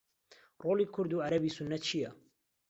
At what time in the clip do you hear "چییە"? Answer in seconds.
1.85-2.09